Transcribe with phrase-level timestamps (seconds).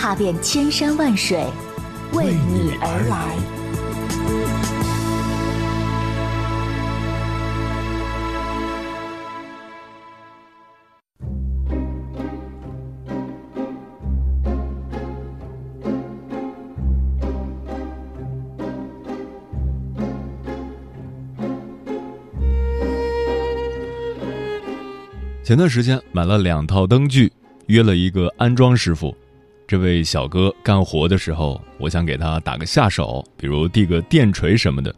[0.00, 1.38] 踏遍千山万水，
[2.12, 3.36] 为你而来。
[25.42, 27.32] 前段时间买了两套灯具，
[27.66, 29.12] 约了一个安装师傅。
[29.68, 34.92] 这位小哥干活的时候，我想给他打个下手，比如递个电锤什么的，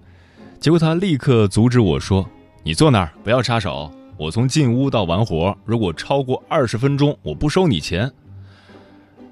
[0.61, 2.25] 结果他立刻阻止我说
[2.63, 8.09] ：“你坐那儿不要插手，我从进屋到完活，如果超过二十分钟，我不收你钱。”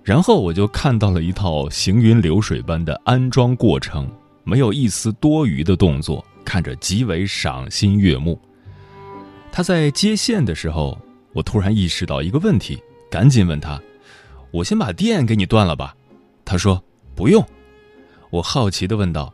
[0.02, 4.10] 然后我就看到了一套行云流水般的安装过程，
[4.42, 8.36] 没有一丝多余的动作，看着极为赏心悦目。
[9.52, 10.98] 他在接线的时候，
[11.32, 12.76] 我突然意识到一个问题，
[13.08, 13.80] 赶紧问他。
[14.50, 15.94] 我先把电给你断了吧，
[16.44, 16.82] 他说
[17.14, 17.44] 不用。
[18.30, 19.32] 我好奇的问道：“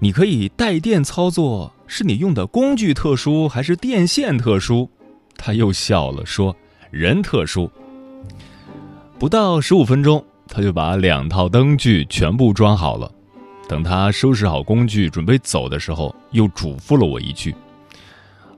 [0.00, 4.90] 你可以带电操作，是你用的工具特殊，还是电线特殊？”
[5.38, 6.54] 他又笑了，说
[6.90, 7.70] ：“人特殊。”
[9.18, 13.10] 不到十五分钟，他就把两套灯具全部装好了。
[13.68, 17.54] 等他收拾好工具准备走的时候，又嘱咐了我一句：“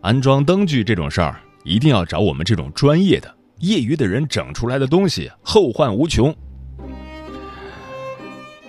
[0.01, 6.35] 安装灯具这种事儿，一定要找我们这种专业的。”业余的人整出来的东西，后患无穷。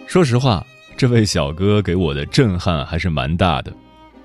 [0.08, 3.74] 说实话，这位小哥给我的震撼还是蛮大的。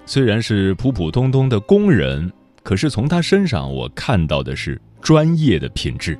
[0.04, 2.30] 虽然是普普通通的工人，
[2.62, 6.18] 可是从他身上我看到的是专业的品质。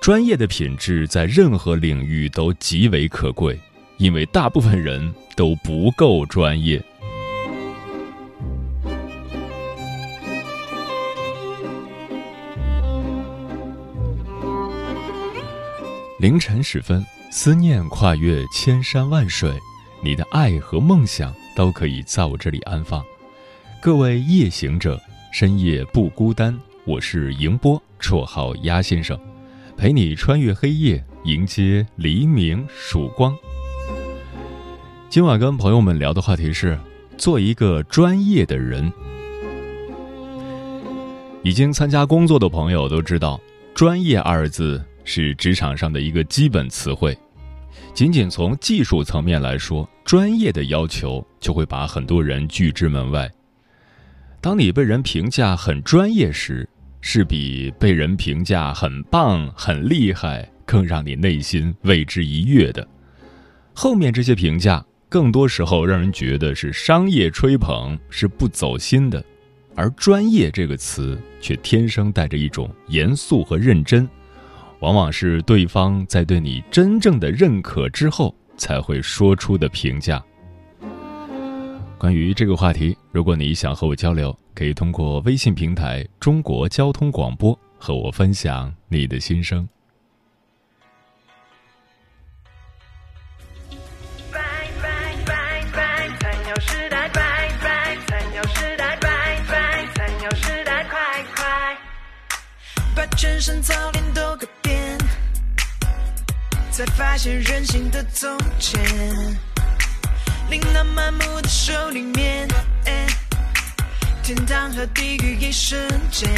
[0.00, 3.58] 专业的品质在任何领域都极为可贵，
[3.98, 6.80] 因为大部分人都不够专业。
[16.22, 19.52] 凌晨时分，思念跨越千山万水，
[20.00, 23.04] 你的爱和梦想都可以在我这里安放。
[23.80, 24.96] 各位夜行者，
[25.32, 26.56] 深夜不孤单。
[26.84, 29.18] 我是迎波，绰号鸭先生，
[29.76, 33.36] 陪你穿越黑夜，迎接黎明曙光。
[35.08, 36.78] 今晚跟朋友们聊的话题是：
[37.18, 38.92] 做一个专业的人。
[41.42, 43.40] 已经参加工作的朋友都知道
[43.74, 44.80] ，“专业”二字。
[45.04, 47.16] 是职场上的一个基本词汇。
[47.94, 53.30] 仅仅从技术层面来说，专业的要求就会把很多人拒之门外。
[54.40, 56.68] 当你被人评价很专业时，
[57.00, 62.86] 是比被人评价很棒、很厉害更让你内心为之一跃的。
[63.74, 69.22] 后面这些评价，更多时候让人觉得是商业吹捧，是不走心的。
[69.74, 74.08] 而“专业”这个词，却天生带着一种严肃和认真。
[74.82, 80.20] 往往是对方在对你真正的认可之后才会说出的评价。
[81.96, 89.66] 关于这个话题，如果你想和我交流，可以通过微信平台“中国交通广播”和我分享你的心声。
[106.84, 108.76] 才发现人性的从前，
[110.50, 112.48] 琳琅满目的手里面，
[114.24, 115.78] 天堂和地狱一瞬
[116.10, 116.28] 间，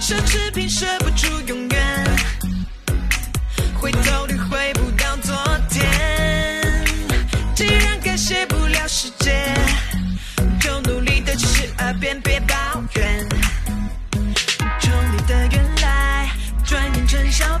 [0.00, 2.16] 奢侈品舍不住永远，
[3.78, 5.36] 回头率回不到昨
[5.68, 6.64] 天。
[7.54, 9.44] 既然改写不了世界，
[10.62, 11.62] 就努力的去适
[12.00, 12.54] 变，别抱
[12.96, 13.28] 怨。
[14.80, 16.30] 从你的原来，
[16.64, 17.60] 转眼成笑。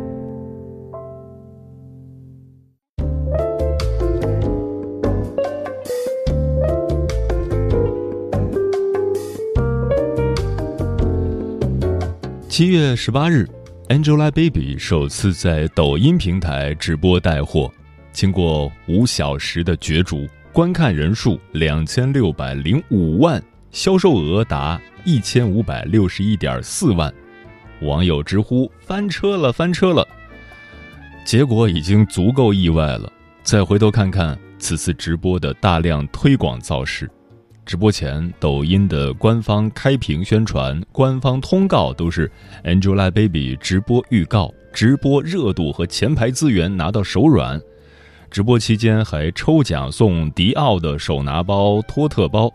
[12.61, 13.49] 七月十八日
[13.89, 17.73] ，Angelababy 首次在抖音平台直播带货，
[18.11, 23.41] 经过五小时的角逐，观看人数两千六百零五万，
[23.71, 27.11] 销售额达一千五百六十一点四万，
[27.81, 30.07] 网友直呼翻车了，翻车了。
[31.25, 37.09] 结果已经足够意外了，再回头看看此次直播的大量推广造势。
[37.65, 42.29] 直播前，抖音的官方开屏宣传、官方通告都是
[42.63, 47.61] Angelababy 直播预告，直播热度和前排资源拿到手软。
[48.31, 52.51] 直播期间还抽奖送迪奥的手拿包、托特包，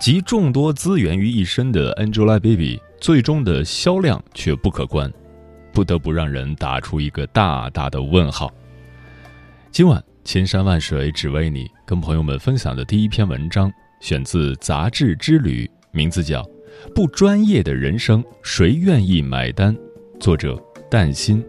[0.00, 5.10] 集众多资源于一身的 Angelababy 最终的销量却不可观，
[5.72, 8.52] 不得不让人打出一个大大的问号。
[9.72, 10.02] 今晚。
[10.28, 11.70] 千山万水只为你。
[11.86, 16.42] 跟朋友们分享的第一篇文章，选自《杂志之旅》，名字叫
[16.94, 19.74] 《不专业的人生，谁愿意买单》，
[20.20, 20.54] 作者
[20.90, 21.42] 淡心。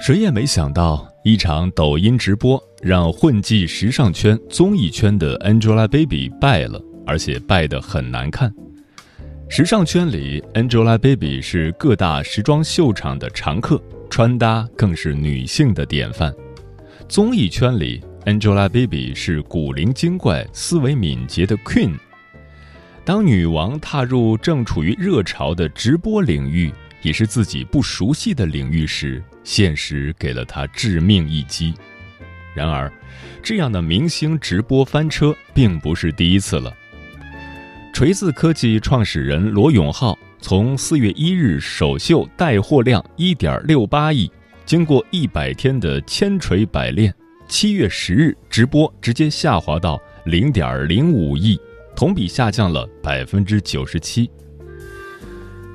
[0.00, 8.54] 谁也没想到，一场抖音直播让混迹时尚圈、综艺圈的 Angelababy 败了，而且败得很难看。
[9.50, 16.32] 时尚圈里，Angelababy 是各大时装秀场的常客，穿搭更是女性的典范。
[17.08, 21.94] 综艺圈里，Angelababy 是古灵精怪、思维敏捷的 Queen。
[23.06, 31.72] 当女王踏入正处于热潮的直播领域，也是自己不熟悉的领域时，现实给了她致命一击。
[32.54, 32.92] 然而，
[33.42, 36.72] 这样的明星直播翻车并不是第一次了。
[37.98, 44.30] 锤子科技创始人罗永浩从四月一日首秀带货量一点六八亿，
[44.64, 47.12] 经过一百天的千锤百炼，
[47.48, 51.60] 七月十日直播直接下滑到零点零五亿，
[51.96, 54.30] 同比下降了百分之九十七。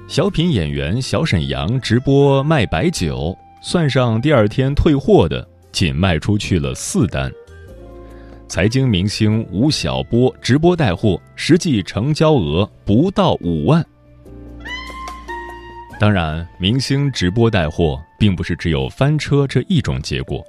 [0.08, 7.30] 小品演员小沈阳直播卖白酒，算上第二天退货的，仅卖出去了四单。
[8.48, 13.84] 财经明星吴晓波直播带货，实际成交额不到五万。
[16.00, 20.44] 当然，明星直播带货并不是只有翻车这一种结果。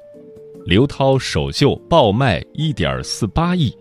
[0.67, 3.75] 刘涛首秀爆卖一点四八亿，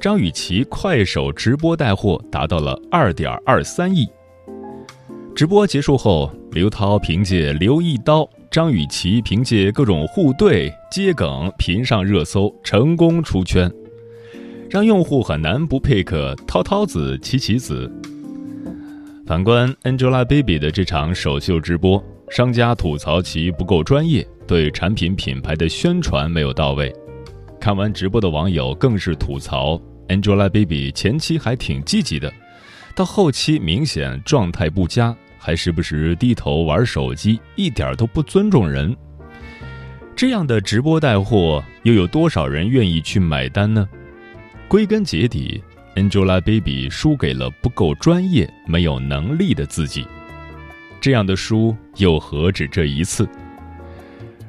[0.00, 4.08] 张雨绮快手直播带货达到了二点二三亿。
[5.34, 8.20] 直播结束后，刘涛凭借《刘一刀》。
[8.54, 13.68] 张雨绮凭借各种互怼、接梗频上热搜，成功出圈，
[14.70, 17.90] 让用户很难不 pick 涛涛子、琪琪子。
[19.26, 26.94] 反观 Angelababy 的这场首秀直播，商家吐槽其不够专业，对产品品牌的宣传没有到位。
[27.60, 32.32] 看完直播的网友更是吐槽 Angelababy 前期还挺积极的，
[32.94, 35.16] 到后期明显状态不佳。
[35.46, 38.96] 还时不时低头玩手机，一点都不尊重人。
[40.16, 43.86] 这样的直播带货，又有多少人愿意去买单呢？
[44.68, 45.62] 归根结底
[45.96, 50.06] ，Angelababy 输给了不够专业、没有能力的自己。
[50.98, 53.28] 这样的输又何止这一次？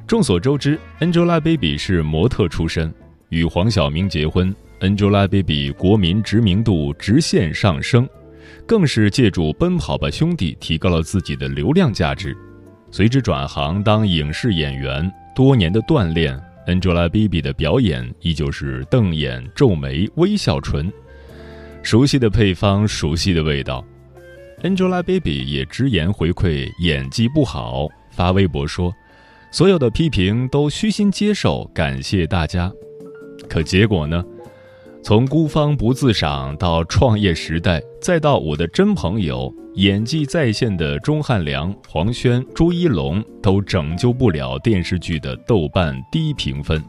[0.06, 2.90] 众所周知，Angelababy 是模特出身，
[3.28, 8.08] 与黄晓明结婚，Angelababy 国民知名度直线上升。
[8.66, 12.36] 更是借助《奔跑吧兄弟》提高了自己的流量价值，
[12.90, 15.10] 随之转行当影视演员。
[15.36, 20.90] 多年的锻炼，Angelababy 的表演依旧是瞪眼、皱眉、微笑唇，
[21.82, 23.84] 熟悉的配方，熟悉的味道。
[24.64, 28.90] Angelababy 也直言回馈演技不好，发微博说
[29.52, 32.72] ：“所有的批评都虚心接受，感谢大家。”
[33.48, 34.24] 可结果呢？
[35.06, 46.82] 从孤芳不自赏到创业时代，再到我的真朋友，演技在线的钟汉良、黄轩、朱一龙都拯救不了电视剧的豆瓣低评分。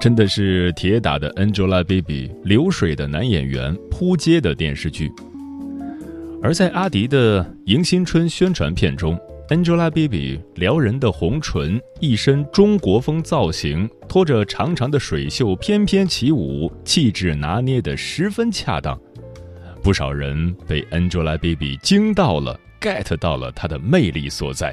[0.00, 5.12] 真的是铁打的 Angelababy，流水的男演员，扑街的电视剧。
[6.42, 9.16] 而在阿迪的迎新春宣传片中。
[9.50, 18.96] Angelababy 撩人的红唇，一身中国风造型，拖着长长的水袖翩翩起舞，气质拿捏的十分恰当。
[19.82, 24.72] 不少人被 Angelababy 惊到了，get 到了她的魅力所在。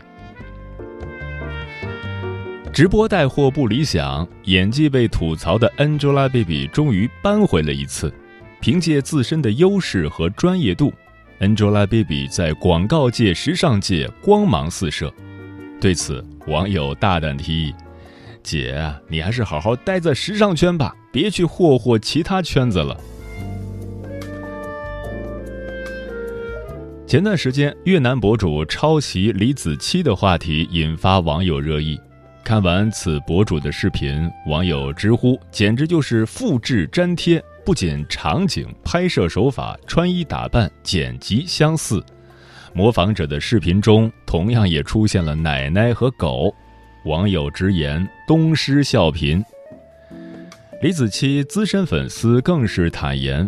[2.72, 8.14] 直播带货不理想，演技被吐槽的 Angelababy 终于扳回了一次，
[8.62, 10.94] 凭借自身的优势和专业度。
[11.40, 15.12] Angelababy 在广告界、时尚界光芒四射，
[15.80, 17.72] 对此网友大胆提议
[18.42, 22.98] ：“姐，你还是好好待在时尚圈吧，别去霍霍其他圈子了。”
[27.06, 32.00] 前段时间，越南博主抄袭李子柒的话题引发网友热议。
[32.44, 42.02] 看完此博主的视频，网友直呼：“简直就是复制粘贴。”不仅场景、拍摄手法、穿衣打扮、剪辑相似，
[42.74, 46.50] 模仿者的视频中同样也出现了奶奶和狗。
[47.04, 49.44] 网友直言“东施效颦”。
[50.82, 53.46] 李子柒资深粉丝更是坦言：“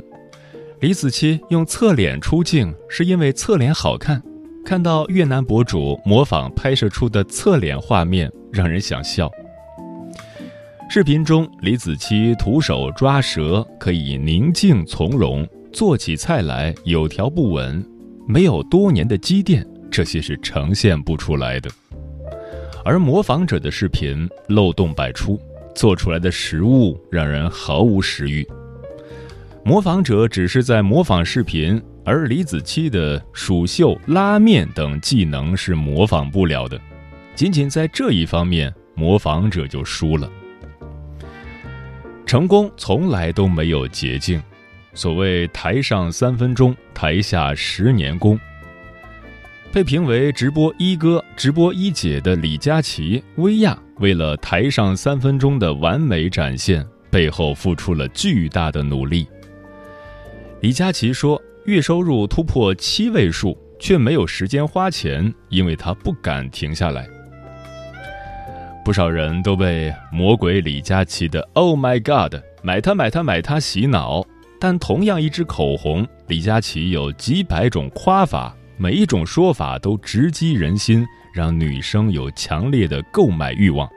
[0.83, 4.21] 李子柒用侧脸出镜是因为侧脸好看，
[4.65, 9.31] 看到越南博主模仿拍摄出的侧脸画面，让人想笑。”
[10.91, 17.87] 视频中，李子柒徒手抓蛇可以宁静从容，做起菜来有条不紊，
[18.27, 21.69] 没有多年的积淀，这些是呈现不出来的。
[22.83, 25.39] 而模仿者的视频漏洞百出，
[25.75, 28.43] 做出来的食物让人毫无食欲。
[29.63, 36.81] 模仿者只是在模仿视频，而李子柒的蜀绣、拉面等技能是模仿不了的，
[37.35, 40.27] 仅仅在这一方面，模仿者就输了。
[42.29, 44.39] 成功从来都没有捷径。
[44.93, 48.39] 所谓“台上三分钟，台下十年功”。
[49.73, 59.27] 被评为直播一哥、直播一姐的李佳琦、薇娅，为了台上三分钟的完美展现，背后付出了巨大的努力。
[60.61, 67.09] 李佳琦说：“月收入突破七位数，却没有时间花钱，因为他不敢停下来。”
[68.89, 74.25] 不少人都被魔鬼李佳琦的 “Oh my god！” 买它买它买它洗脑，
[74.59, 83.87] 但同样一支口红，李佳琦有几百种夸法，每一种说法都直击人心，让女生有强烈的购买欲望。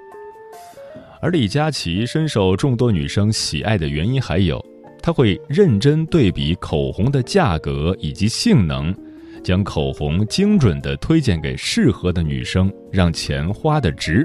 [1.22, 4.62] 而李佳琦深受众多女生喜爱的原因还有，
[5.02, 8.94] 他会认真对比口红的价格以及性能，
[9.42, 14.22] 将口红精准的推荐给适合的女生，让钱花得值。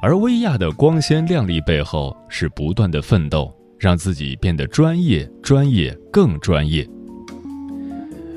[0.00, 6.88] 而薇娅的光鲜亮丽背后是不断的奋斗，让自己变得专业、专业更专业。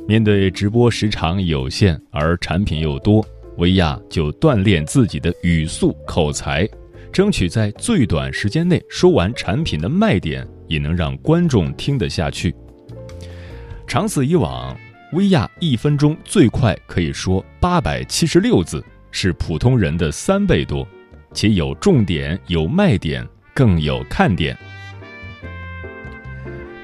[0.07, 3.23] 面对直播时长有限而产品又多，
[3.57, 6.67] 薇娅就锻炼自己的语速、口才，
[7.13, 12.53] 争取在最短时间内说完产品的卖点，也能让观众听得下去。
[13.85, 14.75] 长此以往，
[15.13, 20.85] 薇娅一分钟最快可以说八百七十六字，是普通人的三倍多。
[21.33, 24.57] 且有重点、有卖点、更有看点。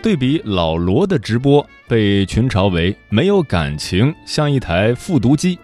[0.01, 5.57] 对比老罗的直播，被群嘲为没有感情，像一台复读机。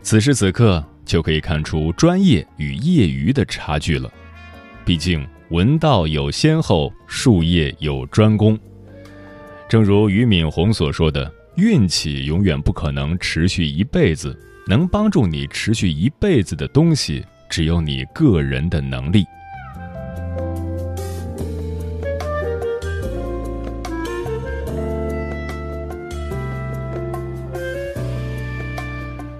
[0.00, 4.10] 此时此刻就可以看出专业与业余的差距了。
[4.84, 8.58] 毕竟，文道有先后，术业有专攻。
[9.68, 14.34] 正如俞敏洪所说的：“运气永远不可能持续一辈子，
[14.66, 19.26] 能帮助你持续一辈子的东西。”只有你个人的能力。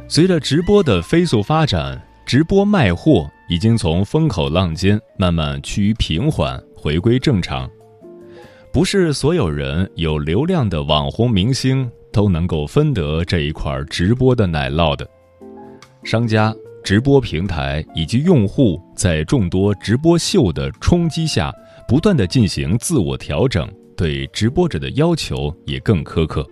[0.08, 7.68] 随着直播的飞速发展，直播卖货已经从风口浪尖慢慢趋于平缓，回归正常。
[8.72, 15.06] 不是所有人有流量的网红明星都能够分得这一块直播的奶酪的，
[16.04, 16.54] 商家。
[16.88, 21.52] 直播平台以及用户在众多直播秀的冲击下，
[21.86, 26.48] 不断的进行自我调整，对直播者的要求也更苛刻。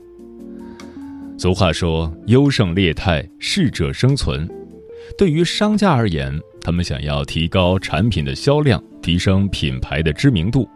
[1.38, 4.46] 俗话说，优胜劣汰，适者生存。
[5.16, 10.68] 对于商家而言，他们想要提高产品的销量，提升品牌的知名度。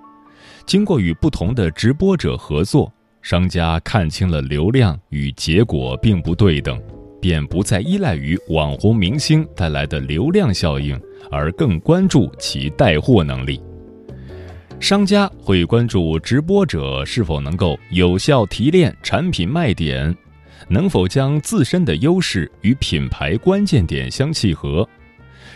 [0.64, 6.80] 经过与不同的直播者合作，商家看清了流量与结果并不对等。
[7.20, 10.98] 便不再依赖于网红明星带来的流量效应，
[11.30, 13.60] 而更关注其带货能力。
[14.80, 20.14] 商家会关注直播者是否能够有效提炼产品卖点，
[20.68, 24.88] 能否将自身的优势与品牌关键点相契合，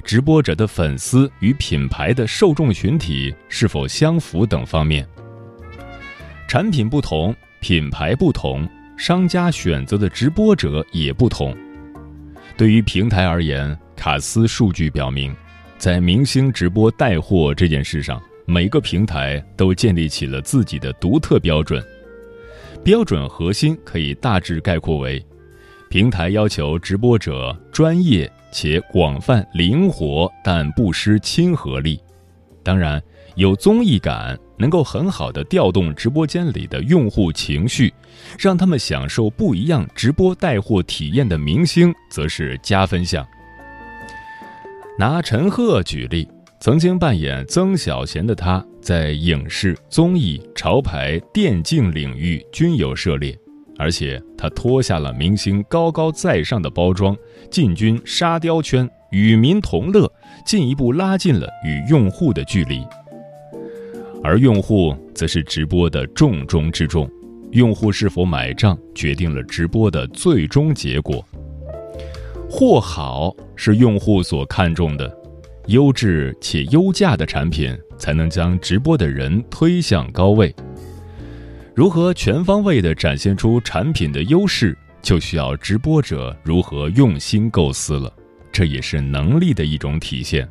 [0.04, 5.06] 直播者的粉丝与品牌的受众群体是否相符等方面。
[6.46, 8.68] 产品不同，品牌不同。
[8.96, 11.54] 商家选择的直播者也不同。
[12.56, 15.34] 对于平台而言，卡斯数据表明，
[15.78, 21.82] 在明星直播带货这件事上，每个平台都建立起了自己的独特标准。
[22.84, 25.24] 标准核心可以大致概括为：
[25.90, 31.98] 平台要求直播者专业且广泛、灵活，但不失亲和力。
[32.62, 33.02] 当然，
[33.34, 34.38] 有综艺感。
[34.56, 37.92] 能够很好的调动直播间里的用户情绪，
[38.38, 43.26] 让他们享受不一样直播带货体验的明星，则是加分项。
[44.98, 46.28] 拿陈赫举例，
[46.60, 53.36] 曾经扮演曾小贤的他，在影视、综艺、潮牌、电竞领域均有涉猎，
[53.76, 57.16] 而且他脱下了明星高高在上的包装，
[57.50, 60.08] 进军沙雕圈，与民同乐，
[60.46, 62.84] 进一步拉近了与用户的距离。
[64.24, 67.08] 而用户则是直播的重中之重，
[67.52, 71.22] 用户是否买账决定了直播的最终结果。
[72.48, 75.14] 货好是用户所看重的，
[75.66, 80.52] 优质且优价的产品才能将直播的人推向高位。
[81.74, 88.10] 如何全方位地展现出产品的优势，就需要直播者如何用心构思了，
[88.50, 90.48] 这也是能力的一种体现。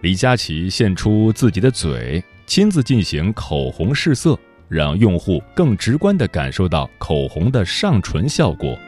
[0.00, 2.20] 李佳琦献出自己的嘴。
[2.46, 8.78] 亲自进行口红试色，让用户更直观地感受到口红的上唇效果。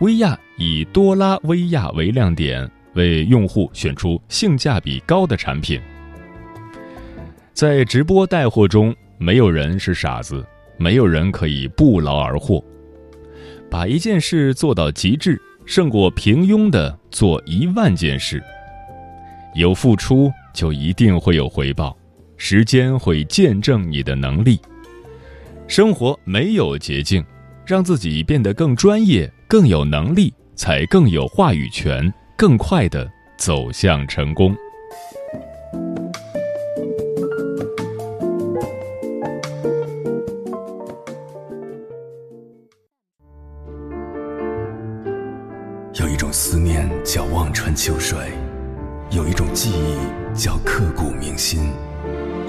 [0.00, 5.80] 薇娅以多拉薇娅为亮点，为用户选出性价比高的产品。
[7.52, 10.44] 在直播带货中，没有人是傻子，
[10.76, 12.64] 没有人可以不劳而获。
[13.70, 18.42] 把一件事做到极致，胜过平庸的做一万件事。
[19.54, 21.97] 有付出，就一定会有回报。
[22.38, 24.58] 时间会见证你的能力，
[25.66, 27.22] 生活没有捷径，
[27.66, 34.56] 让自己变得更专业、更有能力，才更有话语权，更快的走向成功。
[46.00, 48.16] 有一种思念叫望穿秋水，
[49.10, 51.68] 有一种记忆叫刻骨铭心。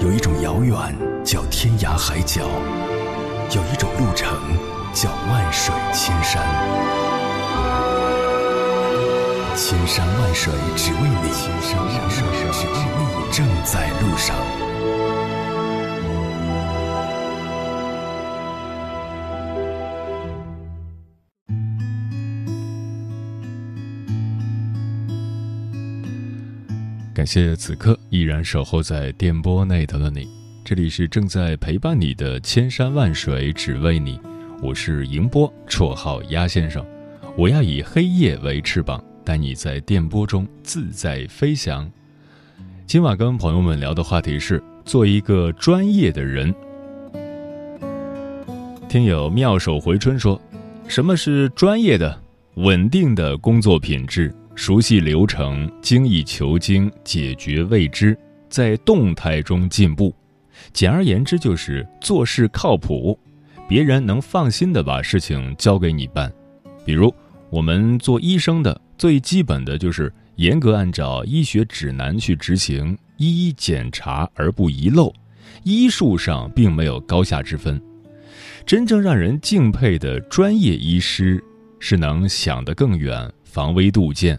[0.00, 0.74] 有一种遥远
[1.22, 2.40] 叫天涯海角，
[3.54, 4.34] 有一种路程
[4.94, 6.40] 叫万水千山，
[9.54, 11.28] 千山万水只为你，
[11.60, 11.76] 水
[13.30, 14.34] 正在路上。
[27.14, 27.99] 感谢此刻。
[28.10, 30.28] 依然守候在电波内的你，
[30.64, 34.18] 这里是正在陪伴你的千山万水，只为你。
[34.60, 36.84] 我是迎波，绰号鸭先生。
[37.38, 41.88] 我要以黑夜为翅膀，带你在电波中自在飞翔。
[42.84, 46.52] 今晚跟朋友们聊的话题是：做一个专业的人。
[48.88, 50.40] 听友妙手回春说
[50.88, 52.20] ：“什么是专业的、
[52.54, 58.14] 稳定的工作品质？”熟悉流程，精益求精，解决未知，
[58.50, 60.14] 在动态中进步。
[60.74, 63.18] 简而言之，就是做事靠谱，
[63.66, 66.30] 别人能放心的把事情交给你办。
[66.84, 67.10] 比如，
[67.48, 75.10] 我们做医生的最基本的就是严格按照医学指南去执行，一一检查而不遗漏。
[75.64, 77.80] 医术上并没有高下之分，
[78.66, 81.42] 真正让人敬佩的专业医师
[81.78, 84.38] 是能想得更远，防微杜渐。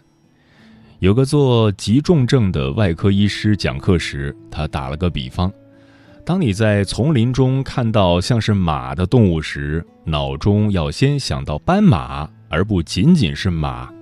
[1.02, 5.52] 有个做急重症的外科医师讲课时，他打了个比方：，
[6.24, 13.92] 当你在丛林中看到像是马的动物时，脑中要先想到斑马，而不仅仅是马，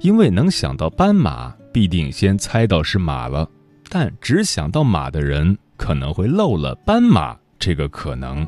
[0.00, 3.48] 因为能想到斑马，必定先猜到是马了。
[3.88, 8.44] 但只想到马的人，可能会漏了斑马这个可能。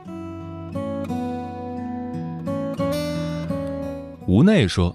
[4.26, 4.92] 吴奈说。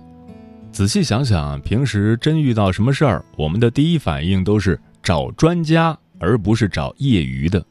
[0.81, 7.63] 仔细想想，平时真遇到什么事儿，我们的第一反应都是找专家，而不是找业余的。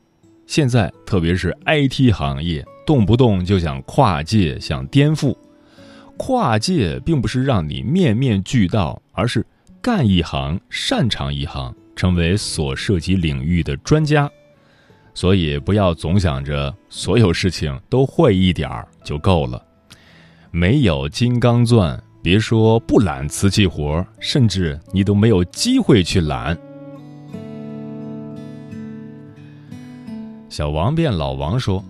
[0.47, 5.37] 现在，特别是 IT 行业，动不动就想跨界，想颠覆。
[6.19, 9.45] 跨界并不是让你面面俱到，而是
[9.83, 14.31] 干一行擅长一行，成为所涉及领域的专家。
[15.15, 19.61] 所以，不要总想着所有事情都会一点儿就够了，
[20.53, 22.01] 没有金刚钻。
[22.23, 26.57] 别说不揽瓷器活甚至你都没有机会去揽。
[30.51, 31.83] 小王变老王说：“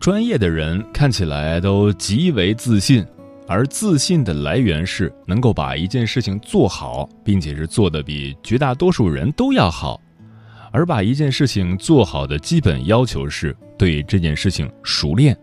[0.00, 3.04] 专业的人看起来都极为自信，
[3.46, 10.00] 而自信的来源是能够把一件事情做好，并且是做的比绝大多数人都要好。
[10.72, 15.34] 而把一件事情做好的基本要求是对这件事情熟练，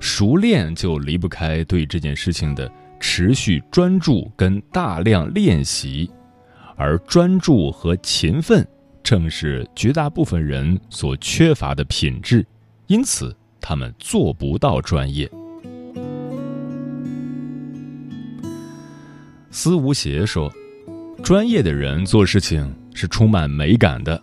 [0.00, 6.10] 熟练就离不开对这件事情的。”持续专注跟大量练习，
[6.76, 8.66] 而专注和勤奋
[9.02, 12.44] 正是绝大部分人所缺乏的品质，
[12.86, 15.30] 因此他们做不到专业。
[19.50, 20.52] 司无邪说
[21.24, 24.20] ：“专业的人做事情是充满美感的，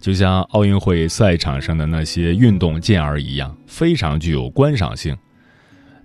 [0.00, 5.16] 就像奥运会赛场上的那些运动健儿一样，非常具有观赏性。”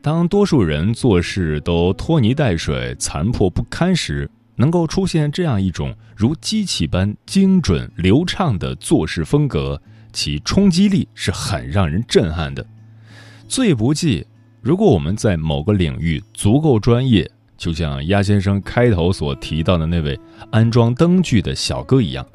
[0.03, 9.79] 当多数人做事都拖泥带水、残破不堪时，能够出现这样一种如机器般精准流畅的做事风格，
[10.11, 12.65] 其冲击力是很让人震撼的。
[13.47, 14.25] 最不济，
[14.59, 22.25] 如果我们在某个领域足够专业，就像鸭先生开头所提到的那位安装灯具的小哥一样，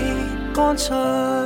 [0.76, 1.39] 脆。